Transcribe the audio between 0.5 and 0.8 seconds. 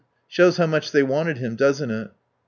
how